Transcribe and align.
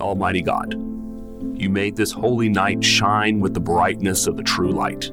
Almighty 0.00 0.42
God, 0.42 0.74
you 1.60 1.70
made 1.70 1.96
this 1.96 2.12
holy 2.12 2.48
night 2.48 2.84
shine 2.84 3.40
with 3.40 3.54
the 3.54 3.60
brightness 3.60 4.26
of 4.26 4.36
the 4.36 4.42
true 4.42 4.70
light. 4.70 5.10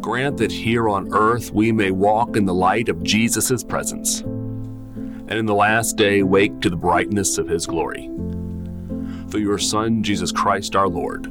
Grant 0.00 0.38
that 0.38 0.52
here 0.52 0.88
on 0.88 1.12
earth 1.12 1.52
we 1.52 1.70
may 1.72 1.90
walk 1.90 2.36
in 2.36 2.46
the 2.46 2.54
light 2.54 2.88
of 2.88 3.02
Jesus' 3.02 3.62
presence, 3.62 4.20
and 4.20 5.32
in 5.32 5.46
the 5.46 5.54
last 5.54 5.96
day 5.96 6.22
wake 6.22 6.60
to 6.60 6.70
the 6.70 6.76
brightness 6.76 7.36
of 7.36 7.48
his 7.48 7.66
glory. 7.66 8.10
Through 9.28 9.42
your 9.42 9.58
Son, 9.58 10.02
Jesus 10.02 10.32
Christ 10.32 10.74
our 10.74 10.88
Lord, 10.88 11.26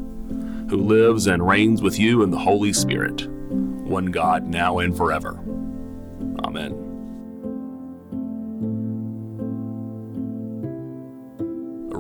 who 0.70 0.78
lives 0.78 1.26
and 1.28 1.48
reigns 1.48 1.82
with 1.82 1.98
you 1.98 2.22
in 2.22 2.30
the 2.30 2.38
Holy 2.38 2.74
Spirit, 2.74 3.28
one 3.28 4.08
God, 4.08 4.44
now 4.44 4.80
and 4.80 4.96
forever. 4.96 5.40
Amen. 6.44 6.77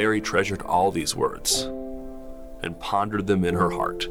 Mary 0.00 0.22
treasured 0.22 0.62
all 0.62 0.90
these 0.90 1.14
words 1.14 1.64
and 2.62 2.80
pondered 2.80 3.26
them 3.26 3.44
in 3.44 3.54
her 3.54 3.68
heart. 3.68 4.08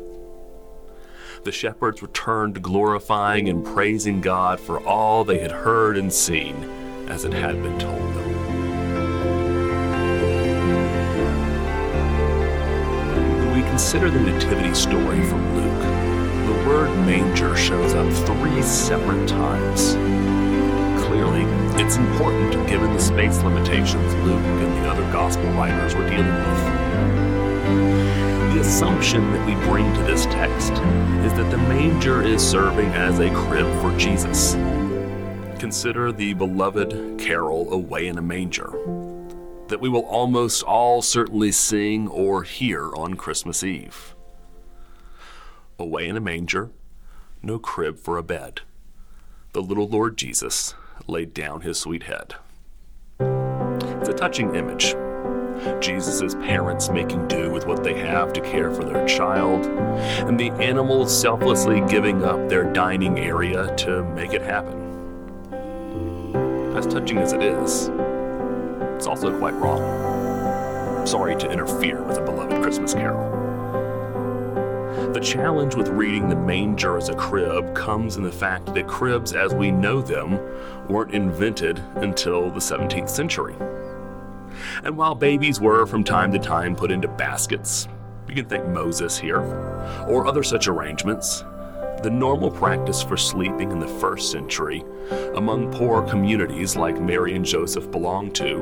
The 1.46 1.52
shepherds 1.52 2.04
returned, 2.04 2.62
glorifying 2.62 3.50
and 3.50 3.66
praising 3.66 4.22
God 4.22 4.60
for 4.60 4.80
all 4.86 5.24
they 5.24 5.40
had 5.40 5.50
heard 5.50 5.98
and 5.98 6.14
seen 6.14 6.64
as 7.10 7.26
it 7.26 7.34
had 7.34 7.64
been 7.64 7.80
told 7.80 8.14
them. 8.14 8.30
When 13.40 13.56
we 13.56 13.68
consider 13.68 14.12
the 14.12 14.20
Nativity 14.20 14.76
story 14.76 15.26
from 15.26 15.56
Luke, 15.56 15.82
the 16.46 16.70
word 16.70 16.96
manger 17.04 17.58
shows 17.58 17.96
up 17.96 18.14
three 18.28 18.62
separate 18.62 19.28
times. 19.28 19.96
Clearly, 21.10 21.42
it's 21.82 21.98
important 21.98 22.54
given 22.68 22.94
the 22.94 23.00
space 23.00 23.42
limitations 23.42 24.14
Luke 24.24 24.46
and 24.46 24.78
the 24.78 24.88
other 24.88 25.02
gospel 25.12 25.46
writers 25.54 25.96
were 25.96 26.08
dealing 26.08 26.28
with. 26.28 26.64
The 28.54 28.60
assumption 28.62 29.34
that 29.34 29.48
we 29.48 29.56
bring 29.68 29.92
to 29.96 30.04
this 30.04 30.26
text 30.28 30.72
is 30.72 31.34
that 31.34 31.50
the 31.50 31.58
manger 31.58 32.22
is 32.22 32.48
serving 32.48 32.90
as 32.90 33.18
a 33.18 33.34
crib 33.34 33.66
for 33.82 33.92
Jesus. 33.98 34.54
Consider 35.60 36.12
the 36.12 36.36
beloved 36.36 37.18
carol 37.18 37.74
Away 37.74 38.06
in 38.06 38.20
a 38.20 38.22
Manger 38.22 38.72
that 39.70 39.82
we 39.82 39.90
will 39.90 40.06
almost 40.06 40.62
all 40.64 41.02
certainly 41.02 41.52
sing 41.52 42.08
or 42.08 42.44
hear 42.44 42.94
on 42.96 43.16
Christmas 43.16 43.64
Eve. 43.64 44.16
Away 45.80 46.08
in 46.08 46.18
a 46.18 46.22
manger, 46.22 46.70
no 47.42 47.58
crib 47.58 47.98
for 47.98 48.18
a 48.18 48.24
bed. 48.24 48.62
The 49.54 49.62
little 49.62 49.88
Lord 49.88 50.16
Jesus 50.16 50.76
laid 51.10 51.34
down 51.34 51.62
his 51.62 51.80
sweet 51.80 52.04
head. 52.04 52.36
It's 54.00 54.10
a 54.10 54.14
touching 54.14 54.56
image. 54.56 54.96
Jesus' 55.82 56.36
parents 56.36 56.90
making 56.90 57.28
do 57.28 57.52
with 57.52 57.66
what 57.66 57.84
they 57.84 57.94
have 57.96 58.32
to 58.34 58.42
care 58.42 58.72
for 58.72 58.86
their 58.86 59.06
child, 59.08 59.66
and 59.66 60.40
the 60.40 60.52
animals 60.52 61.20
selflessly 61.20 61.82
giving 61.90 62.24
up 62.24 62.48
their 62.48 62.72
dining 62.72 63.20
area 63.20 63.76
to 63.76 64.04
make 64.14 64.34
it 64.34 64.42
happen. 64.42 64.78
As 66.78 66.88
touching 66.88 67.18
as 67.18 67.34
it 67.34 67.44
is, 67.44 67.90
it's 68.96 69.08
also 69.08 69.38
quite 69.38 69.56
wrong. 69.56 71.06
Sorry 71.06 71.36
to 71.36 71.52
interfere 71.52 72.02
with 72.04 72.18
a 72.18 72.22
beloved 72.22 72.62
Christmas 72.62 72.94
carol. 72.94 73.49
The 75.14 75.20
challenge 75.20 75.74
with 75.74 75.88
reading 75.88 76.30
the 76.30 76.36
manger 76.36 76.96
as 76.96 77.10
a 77.10 77.16
crib 77.16 77.74
comes 77.74 78.16
in 78.16 78.24
the 78.24 78.32
fact 78.32 78.74
that 78.76 78.88
cribs 78.88 79.34
as 79.34 79.56
we 79.56 79.72
know 79.72 80.02
them 80.02 80.40
weren't 80.88 81.16
invented 81.16 81.80
until 81.96 82.52
the 82.52 82.60
17th 82.60 83.10
century. 83.10 83.56
And 84.84 84.96
while 84.96 85.16
babies 85.16 85.60
were 85.60 85.88
from 85.88 86.04
time 86.04 86.32
to 86.34 86.40
time 86.40 86.76
put 86.76 86.92
into 86.92 87.08
baskets, 87.08 87.88
you 88.28 88.36
can 88.36 88.46
think 88.46 88.68
Moses 88.68 89.18
here, 89.18 89.42
or 90.08 90.28
other 90.28 90.44
such 90.44 90.68
arrangements, 90.68 91.44
the 92.04 92.12
normal 92.12 92.52
practice 92.52 93.02
for 93.02 93.18
sleeping 93.18 93.72
in 93.72 93.80
the 93.80 93.88
first 93.88 94.32
century 94.32 94.86
among 95.36 95.72
poor 95.72 96.04
communities 96.04 96.76
like 96.76 97.02
Mary 97.02 97.36
and 97.36 97.44
Joseph 97.44 97.90
belonged 97.90 98.36
to 98.36 98.60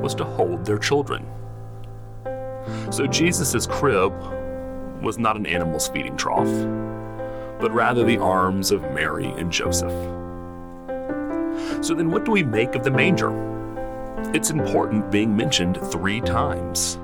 was 0.00 0.14
to 0.14 0.24
hold 0.24 0.64
their 0.64 0.78
children. 0.78 1.26
So 2.90 3.08
Jesus' 3.08 3.66
crib 3.66 4.12
was 5.00 5.18
not 5.18 5.36
an 5.36 5.46
animal's 5.46 5.88
feeding 5.88 6.16
trough, 6.16 6.46
but 7.60 7.72
rather 7.72 8.04
the 8.04 8.18
arms 8.18 8.70
of 8.70 8.82
Mary 8.92 9.26
and 9.26 9.50
Joseph. 9.50 9.92
So 11.84 11.94
then, 11.94 12.10
what 12.10 12.24
do 12.24 12.32
we 12.32 12.42
make 12.42 12.74
of 12.74 12.84
the 12.84 12.90
manger? 12.90 13.30
It's 14.34 14.50
important 14.50 15.10
being 15.10 15.36
mentioned 15.36 15.78
three 15.90 16.20
times. 16.20 16.98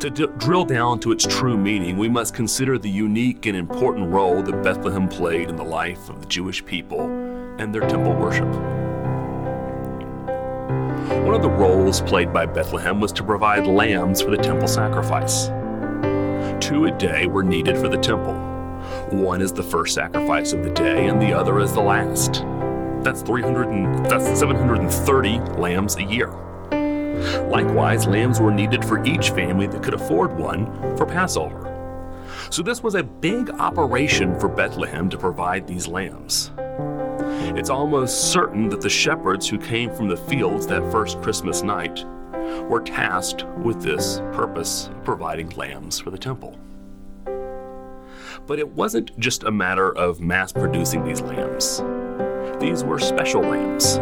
To 0.00 0.10
d- 0.10 0.26
drill 0.38 0.64
down 0.64 1.00
to 1.00 1.12
its 1.12 1.24
true 1.24 1.56
meaning, 1.56 1.96
we 1.96 2.08
must 2.08 2.34
consider 2.34 2.78
the 2.78 2.90
unique 2.90 3.46
and 3.46 3.56
important 3.56 4.10
role 4.10 4.42
that 4.42 4.62
Bethlehem 4.62 5.08
played 5.08 5.48
in 5.48 5.56
the 5.56 5.64
life 5.64 6.08
of 6.08 6.20
the 6.20 6.26
Jewish 6.26 6.64
people 6.64 7.00
and 7.58 7.74
their 7.74 7.88
temple 7.88 8.14
worship. 8.14 8.48
One 11.24 11.34
of 11.34 11.42
the 11.42 11.50
roles 11.50 12.00
played 12.00 12.32
by 12.32 12.46
Bethlehem 12.46 13.00
was 13.00 13.12
to 13.12 13.24
provide 13.24 13.66
lambs 13.66 14.22
for 14.22 14.30
the 14.30 14.36
temple 14.36 14.68
sacrifice. 14.68 15.50
Two 16.60 16.86
a 16.86 16.90
day 16.90 17.26
were 17.26 17.44
needed 17.44 17.76
for 17.76 17.88
the 17.88 17.96
temple. 17.96 18.34
One 19.10 19.40
is 19.40 19.52
the 19.52 19.62
first 19.62 19.94
sacrifice 19.94 20.52
of 20.52 20.64
the 20.64 20.70
day, 20.70 21.06
and 21.06 21.22
the 21.22 21.32
other 21.32 21.60
is 21.60 21.72
the 21.72 21.80
last. 21.80 22.44
That's 23.04 23.22
300 23.22 23.68
and, 23.68 24.06
that's 24.06 24.38
730 24.38 25.38
lambs 25.60 25.96
a 25.96 26.02
year. 26.02 26.30
Likewise, 27.48 28.06
lambs 28.06 28.40
were 28.40 28.50
needed 28.50 28.84
for 28.84 29.04
each 29.04 29.30
family 29.30 29.66
that 29.68 29.82
could 29.82 29.94
afford 29.94 30.36
one 30.36 30.66
for 30.96 31.06
Passover. 31.06 31.64
So 32.50 32.62
this 32.62 32.82
was 32.82 32.94
a 32.94 33.02
big 33.02 33.50
operation 33.50 34.38
for 34.38 34.48
Bethlehem 34.48 35.08
to 35.10 35.16
provide 35.16 35.66
these 35.66 35.86
lambs. 35.86 36.50
It's 37.56 37.70
almost 37.70 38.32
certain 38.32 38.68
that 38.70 38.80
the 38.80 38.90
shepherds 38.90 39.48
who 39.48 39.58
came 39.58 39.94
from 39.94 40.08
the 40.08 40.16
fields 40.16 40.66
that 40.66 40.90
first 40.90 41.20
Christmas 41.22 41.62
night 41.62 42.04
were 42.68 42.80
tasked 42.80 43.44
with 43.62 43.82
this 43.82 44.18
purpose 44.32 44.88
of 44.88 45.04
providing 45.04 45.50
lambs 45.50 45.98
for 45.98 46.10
the 46.10 46.18
temple. 46.18 46.58
But 48.46 48.58
it 48.58 48.68
wasn't 48.68 49.18
just 49.18 49.44
a 49.44 49.50
matter 49.50 49.94
of 49.96 50.20
mass 50.20 50.52
producing 50.52 51.04
these 51.04 51.20
lambs. 51.20 51.82
These 52.60 52.84
were 52.84 52.98
special 52.98 53.42
lambs. 53.42 53.98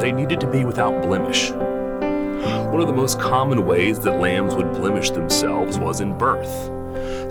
They 0.00 0.12
needed 0.12 0.40
to 0.40 0.46
be 0.46 0.64
without 0.64 1.02
blemish. 1.02 1.50
One 1.50 2.80
of 2.80 2.86
the 2.86 2.92
most 2.92 3.18
common 3.18 3.66
ways 3.66 3.98
that 4.00 4.20
lambs 4.20 4.54
would 4.54 4.72
blemish 4.72 5.10
themselves 5.10 5.78
was 5.78 6.00
in 6.00 6.16
birth, 6.16 6.70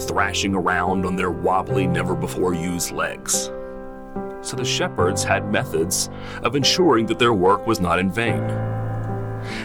thrashing 0.08 0.56
around 0.56 1.06
on 1.06 1.16
their 1.16 1.32
wobbly, 1.32 1.88
never 1.88 2.16
before 2.16 2.54
used 2.54 2.92
legs. 2.92 3.52
So 4.42 4.56
the 4.56 4.66
shepherds 4.66 5.24
had 5.24 5.52
methods 5.52 6.10
of 6.44 6.56
ensuring 6.56 7.06
that 7.08 7.20
their 7.20 7.34
work 7.34 7.68
was 7.68 7.80
not 7.80 8.00
in 8.00 8.12
vain. 8.12 8.42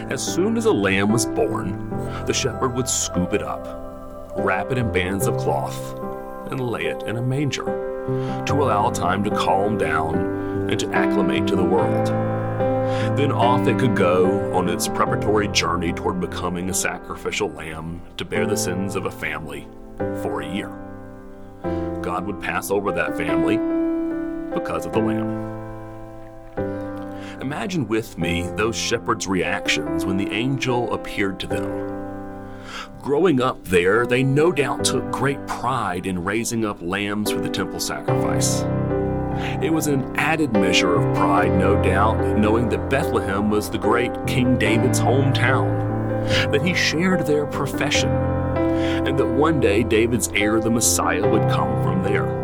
As 0.09 0.25
soon 0.25 0.57
as 0.57 0.65
a 0.65 0.71
lamb 0.71 1.11
was 1.11 1.25
born, 1.25 1.89
the 2.25 2.33
shepherd 2.33 2.73
would 2.75 2.87
scoop 2.87 3.33
it 3.33 3.41
up, 3.43 4.33
wrap 4.37 4.71
it 4.71 4.77
in 4.77 4.91
bands 4.91 5.27
of 5.27 5.37
cloth, 5.37 5.97
and 6.51 6.59
lay 6.59 6.85
it 6.85 7.03
in 7.03 7.17
a 7.17 7.21
manger 7.21 7.65
to 8.45 8.53
allow 8.53 8.89
time 8.89 9.23
to 9.23 9.29
calm 9.31 9.77
down 9.77 10.69
and 10.69 10.79
to 10.79 10.91
acclimate 10.91 11.47
to 11.47 11.55
the 11.55 11.63
world. 11.63 12.07
Then 13.17 13.31
off 13.31 13.67
it 13.67 13.79
could 13.79 13.95
go 13.95 14.53
on 14.53 14.69
its 14.69 14.87
preparatory 14.87 15.47
journey 15.49 15.93
toward 15.93 16.19
becoming 16.19 16.69
a 16.69 16.73
sacrificial 16.73 17.49
lamb 17.49 18.01
to 18.17 18.25
bear 18.25 18.45
the 18.45 18.57
sins 18.57 18.95
of 18.95 19.05
a 19.05 19.11
family 19.11 19.67
for 20.21 20.41
a 20.41 20.53
year. 20.53 20.71
God 22.01 22.25
would 22.25 22.41
pass 22.41 22.71
over 22.71 22.91
that 22.91 23.15
family 23.15 23.57
because 24.53 24.85
of 24.85 24.93
the 24.93 24.99
lamb. 24.99 25.52
Imagine 27.43 27.89
with 27.89 28.17
me 28.17 28.43
those 28.55 28.73
shepherds' 28.73 29.27
reactions 29.27 30.05
when 30.05 30.15
the 30.15 30.31
angel 30.31 30.93
appeared 30.93 31.41
to 31.41 31.47
them. 31.47 32.63
Growing 33.01 33.41
up 33.41 33.61
there, 33.65 34.07
they 34.07 34.23
no 34.23 34.49
doubt 34.49 34.85
took 34.85 35.11
great 35.11 35.45
pride 35.45 36.05
in 36.05 36.23
raising 36.23 36.63
up 36.63 36.81
lambs 36.81 37.31
for 37.31 37.41
the 37.41 37.49
temple 37.49 37.81
sacrifice. 37.81 38.61
It 39.61 39.73
was 39.73 39.87
an 39.87 40.15
added 40.15 40.53
measure 40.53 40.95
of 40.95 41.15
pride, 41.17 41.59
no 41.59 41.83
doubt, 41.83 42.37
knowing 42.39 42.69
that 42.69 42.89
Bethlehem 42.89 43.49
was 43.49 43.69
the 43.69 43.77
great 43.77 44.13
King 44.25 44.57
David's 44.57 45.01
hometown, 45.01 46.49
that 46.49 46.65
he 46.65 46.73
shared 46.73 47.25
their 47.25 47.45
profession, 47.45 48.09
and 48.09 49.19
that 49.19 49.27
one 49.27 49.59
day 49.59 49.83
David's 49.83 50.29
heir, 50.29 50.61
the 50.61 50.71
Messiah, 50.71 51.29
would 51.29 51.51
come 51.51 51.83
from 51.83 52.03
there. 52.03 52.42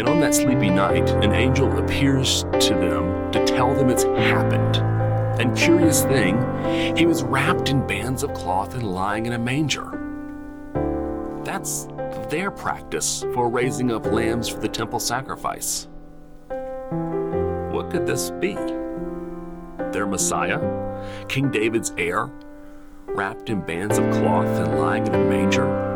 And 0.00 0.08
on 0.08 0.18
that 0.20 0.34
sleepy 0.34 0.70
night, 0.70 1.10
an 1.10 1.32
angel 1.32 1.78
appears 1.78 2.44
to 2.44 2.70
them 2.70 3.30
to 3.32 3.44
tell 3.44 3.74
them 3.74 3.90
it's 3.90 4.04
happened. 4.04 4.78
And 5.38 5.54
curious 5.54 6.04
thing, 6.04 6.38
he 6.96 7.04
was 7.04 7.22
wrapped 7.22 7.68
in 7.68 7.86
bands 7.86 8.22
of 8.22 8.32
cloth 8.32 8.72
and 8.72 8.94
lying 8.94 9.26
in 9.26 9.34
a 9.34 9.38
manger. 9.38 9.90
That's 11.44 11.86
their 12.30 12.50
practice 12.50 13.26
for 13.34 13.50
raising 13.50 13.92
up 13.92 14.06
lambs 14.06 14.48
for 14.48 14.58
the 14.58 14.68
temple 14.68 15.00
sacrifice. 15.00 15.86
What 16.48 17.90
could 17.90 18.06
this 18.06 18.30
be? 18.30 18.54
Their 19.92 20.06
Messiah, 20.06 21.26
King 21.28 21.50
David's 21.50 21.92
heir, 21.98 22.30
wrapped 23.06 23.50
in 23.50 23.60
bands 23.60 23.98
of 23.98 24.10
cloth 24.12 24.46
and 24.46 24.80
lying 24.80 25.06
in 25.06 25.14
a 25.14 25.24
manger? 25.28 25.89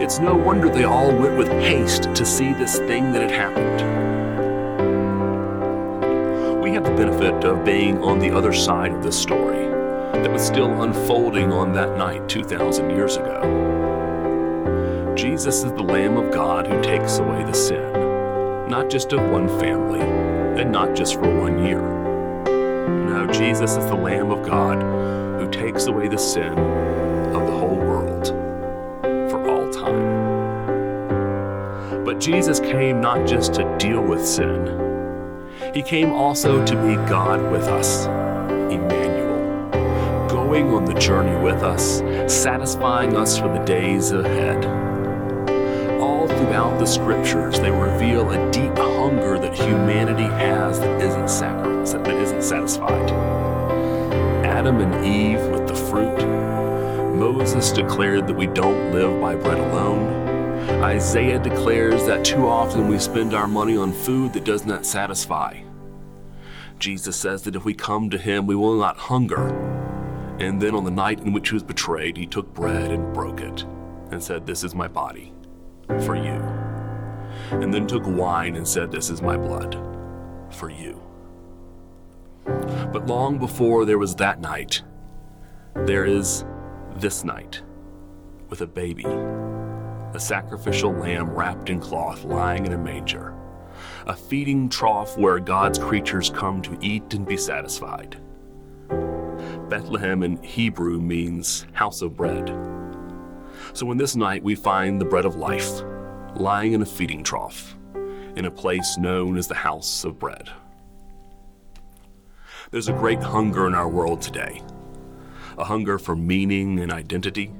It's 0.00 0.20
no 0.20 0.36
wonder 0.36 0.68
they 0.68 0.84
all 0.84 1.12
went 1.12 1.36
with 1.36 1.48
haste 1.48 2.04
to 2.14 2.24
see 2.24 2.52
this 2.52 2.78
thing 2.78 3.10
that 3.10 3.20
had 3.20 3.32
happened. 3.32 3.82
We 6.62 6.70
have 6.74 6.84
the 6.84 6.92
benefit 6.92 7.42
of 7.44 7.64
being 7.64 8.00
on 8.04 8.20
the 8.20 8.30
other 8.30 8.52
side 8.52 8.92
of 8.92 9.02
this 9.02 9.20
story 9.20 9.66
that 10.12 10.30
was 10.30 10.46
still 10.46 10.82
unfolding 10.82 11.52
on 11.52 11.72
that 11.72 11.98
night 11.98 12.28
2,000 12.28 12.90
years 12.90 13.16
ago. 13.16 13.42
Jesus 15.16 15.64
is 15.64 15.72
the 15.72 15.82
Lamb 15.82 16.16
of 16.16 16.32
God 16.32 16.68
who 16.68 16.80
takes 16.80 17.18
away 17.18 17.42
the 17.42 17.52
sin, 17.52 17.90
not 18.68 18.88
just 18.88 19.12
of 19.12 19.28
one 19.30 19.48
family, 19.58 20.00
and 20.00 20.70
not 20.70 20.94
just 20.94 21.14
for 21.14 21.40
one 21.40 21.66
year. 21.66 21.82
No, 23.08 23.26
Jesus 23.32 23.72
is 23.72 23.86
the 23.86 23.96
Lamb 23.96 24.30
of 24.30 24.46
God 24.48 24.80
who 25.40 25.50
takes 25.50 25.86
away 25.86 26.06
the 26.06 26.18
sin 26.18 26.54
Jesus 32.18 32.58
came 32.58 33.00
not 33.00 33.28
just 33.28 33.54
to 33.54 33.76
deal 33.78 34.02
with 34.02 34.26
sin, 34.26 34.66
He 35.72 35.82
came 35.82 36.10
also 36.12 36.64
to 36.66 36.74
be 36.74 36.96
God 37.08 37.52
with 37.52 37.62
us, 37.64 38.06
Emmanuel, 38.72 39.70
going 40.28 40.74
on 40.74 40.84
the 40.84 40.94
journey 40.94 41.40
with 41.44 41.62
us, 41.62 42.00
satisfying 42.32 43.16
us 43.16 43.38
for 43.38 43.46
the 43.48 43.64
days 43.64 44.10
ahead 44.10 44.64
All 46.00 46.26
throughout 46.26 46.78
the 46.80 46.86
scriptures, 46.86 47.60
they 47.60 47.70
reveal 47.70 48.28
a 48.30 48.50
deep 48.50 48.76
hunger 48.76 49.38
that 49.38 49.54
humanity 49.54 50.24
has 50.24 50.80
that 50.80 51.00
isn't, 51.00 51.28
that 52.04 52.14
isn't 52.14 52.42
satisfied. 52.42 53.10
Adam 54.44 54.80
and 54.80 55.04
Eve 55.04 55.46
with 55.48 55.68
the 55.68 55.74
fruit. 55.74 56.18
Moses 57.14 57.70
declared 57.70 58.26
that 58.26 58.36
we 58.36 58.48
don't 58.48 58.92
live 58.92 59.20
by 59.20 59.36
bread 59.36 59.58
alone. 59.58 60.27
Isaiah 60.82 61.38
declares 61.38 62.06
that 62.06 62.24
too 62.24 62.46
often 62.46 62.88
we 62.88 62.98
spend 62.98 63.34
our 63.34 63.48
money 63.48 63.76
on 63.76 63.92
food 63.92 64.32
that 64.32 64.44
does 64.44 64.64
not 64.66 64.86
satisfy. 64.86 65.60
Jesus 66.78 67.16
says 67.16 67.42
that 67.42 67.56
if 67.56 67.64
we 67.64 67.74
come 67.74 68.10
to 68.10 68.18
him, 68.18 68.46
we 68.46 68.54
will 68.54 68.76
not 68.76 68.96
hunger. 68.96 69.48
And 70.38 70.60
then 70.60 70.74
on 70.74 70.84
the 70.84 70.90
night 70.90 71.20
in 71.20 71.32
which 71.32 71.48
he 71.48 71.54
was 71.54 71.64
betrayed, 71.64 72.16
he 72.16 72.26
took 72.26 72.54
bread 72.54 72.92
and 72.92 73.12
broke 73.12 73.40
it 73.40 73.64
and 74.10 74.22
said, 74.22 74.46
This 74.46 74.62
is 74.62 74.74
my 74.74 74.86
body 74.86 75.32
for 76.04 76.14
you. 76.14 76.40
And 77.50 77.72
then 77.72 77.86
took 77.86 78.06
wine 78.06 78.54
and 78.56 78.66
said, 78.66 78.92
This 78.92 79.10
is 79.10 79.20
my 79.20 79.36
blood 79.36 79.74
for 80.50 80.70
you. 80.70 81.02
But 82.44 83.06
long 83.06 83.38
before 83.38 83.84
there 83.84 83.98
was 83.98 84.14
that 84.16 84.40
night, 84.40 84.82
there 85.74 86.04
is 86.04 86.44
this 86.96 87.24
night 87.24 87.62
with 88.48 88.60
a 88.60 88.66
baby, 88.66 89.04
a 90.14 90.20
sacrificial 90.20 90.92
lamb 90.92 91.30
wrapped 91.30 91.70
in 91.70 91.80
cloth 91.80 92.24
lying 92.24 92.66
in 92.66 92.72
a 92.72 92.78
manger, 92.78 93.34
a 94.06 94.14
feeding 94.14 94.68
trough 94.68 95.16
where 95.18 95.38
God's 95.38 95.78
creatures 95.78 96.30
come 96.30 96.62
to 96.62 96.78
eat 96.80 97.14
and 97.14 97.26
be 97.26 97.36
satisfied. 97.36 98.16
Bethlehem 99.68 100.22
in 100.22 100.42
Hebrew 100.42 101.00
means 101.00 101.66
house 101.72 102.00
of 102.00 102.16
bread. 102.16 102.48
So 103.74 103.90
in 103.90 103.98
this 103.98 104.16
night, 104.16 104.42
we 104.42 104.54
find 104.54 105.00
the 105.00 105.04
bread 105.04 105.26
of 105.26 105.36
life 105.36 105.82
lying 106.34 106.72
in 106.72 106.82
a 106.82 106.86
feeding 106.86 107.22
trough 107.22 107.76
in 108.36 108.44
a 108.44 108.50
place 108.50 108.96
known 108.96 109.36
as 109.36 109.48
the 109.48 109.54
house 109.54 110.04
of 110.04 110.18
bread. 110.18 110.48
There's 112.70 112.88
a 112.88 112.92
great 112.92 113.22
hunger 113.22 113.66
in 113.66 113.74
our 113.74 113.88
world 113.88 114.22
today 114.22 114.62
a 115.58 115.64
hunger 115.64 115.98
for 115.98 116.14
meaning 116.14 116.78
and 116.78 116.92
identity, 116.92 117.52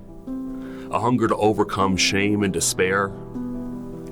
a 0.91 0.99
hunger 1.01 1.29
to 1.29 1.37
overcome 1.37 1.97
shame 1.97 2.43
and 2.43 2.53
despair, 2.53 3.13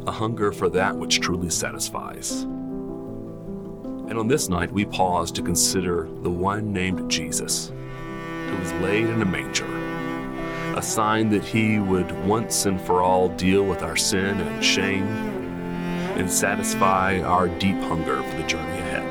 a 0.07 0.13
hunger 0.13 0.53
for 0.53 0.69
that 0.69 0.97
which 0.97 1.21
truly 1.21 1.51
satisfies. 1.51 2.43
And 2.43 4.19
on 4.19 4.29
this 4.29 4.49
night, 4.49 4.73
we 4.73 4.85
pause 4.85 5.33
to 5.33 5.43
consider 5.43 6.09
the 6.23 6.31
one 6.31 6.73
named 6.73 7.11
Jesus, 7.11 7.69
who 7.69 8.57
was 8.57 8.73
laid 8.75 9.07
in 9.07 9.23
a 9.23 9.27
manger 9.27 9.67
a 10.77 10.83
sign 10.83 11.31
that 11.31 11.43
He 11.43 11.79
would 11.79 12.13
once 12.27 12.67
and 12.67 12.79
for 12.79 13.01
all 13.03 13.31
deal 13.31 13.65
with 13.65 13.83
our 13.83 13.97
sin 13.97 14.39
and 14.39 14.63
shame 14.63 15.07
and 16.19 16.31
satisfy 16.31 17.21
our 17.21 17.49
deep 17.49 17.79
hunger 17.79 18.23
for 18.23 18.37
the 18.37 18.47
journey 18.47 18.79
ahead. 18.81 19.05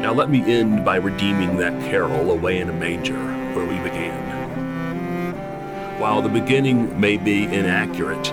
Now, 0.00 0.12
let 0.12 0.30
me 0.30 0.42
end 0.42 0.84
by 0.84 0.96
redeeming 0.96 1.56
that 1.58 1.80
carol, 1.88 2.32
Away 2.32 2.58
in 2.58 2.68
a 2.68 2.72
Manger, 2.72 3.18
where 3.54 3.66
we 3.66 3.78
began. 3.88 4.33
While 5.98 6.22
the 6.22 6.28
beginning 6.28 7.00
may 7.00 7.16
be 7.16 7.44
inaccurate, 7.44 8.24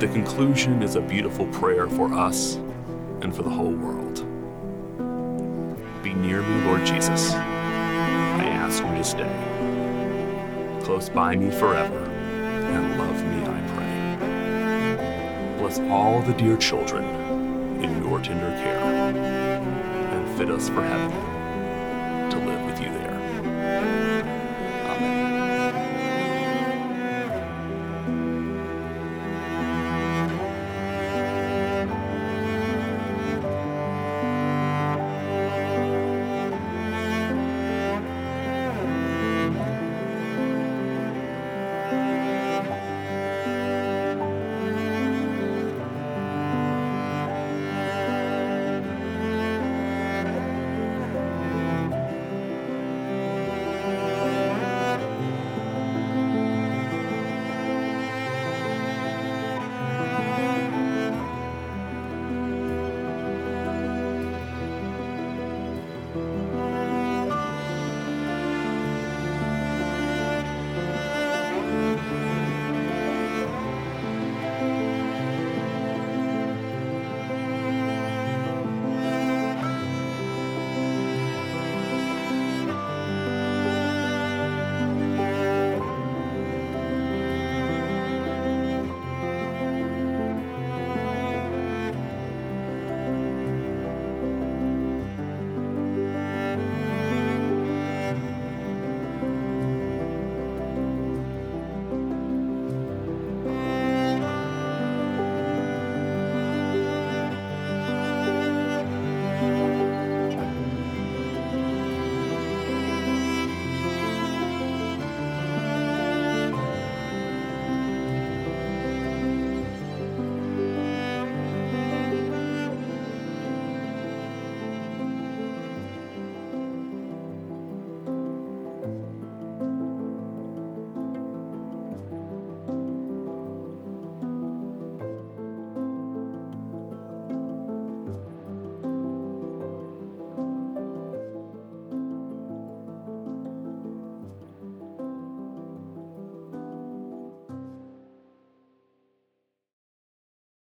the 0.00 0.08
conclusion 0.08 0.82
is 0.82 0.96
a 0.96 1.00
beautiful 1.00 1.46
prayer 1.46 1.88
for 1.88 2.12
us 2.12 2.56
and 3.22 3.34
for 3.34 3.44
the 3.44 3.50
whole 3.50 3.70
world. 3.70 4.16
Be 6.02 6.12
near 6.12 6.42
me, 6.42 6.64
Lord 6.64 6.84
Jesus. 6.84 7.32
I 7.32 8.44
ask 8.46 8.82
you 8.82 8.90
to 8.90 9.04
stay. 9.04 10.80
Close 10.84 11.08
by 11.08 11.36
me 11.36 11.52
forever 11.52 12.04
and 12.04 12.98
love 12.98 13.22
me, 13.24 13.42
I 13.46 13.60
pray. 14.96 15.58
Bless 15.58 15.78
all 15.90 16.20
the 16.22 16.32
dear 16.34 16.56
children 16.56 17.04
in 17.80 18.02
your 18.02 18.20
tender 18.20 18.50
care 18.62 18.80
and 18.80 20.36
fit 20.36 20.50
us 20.50 20.68
for 20.68 20.82
heaven 20.82 21.43